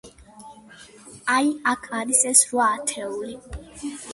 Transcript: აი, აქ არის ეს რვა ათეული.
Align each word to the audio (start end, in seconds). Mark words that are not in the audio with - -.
აი, 1.35 1.51
აქ 1.73 1.87
არის 1.99 2.25
ეს 2.33 2.43
რვა 2.53 2.73
ათეული. 2.81 3.39